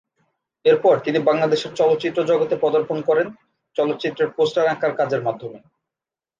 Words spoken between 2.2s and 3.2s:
জগতে পদার্পণ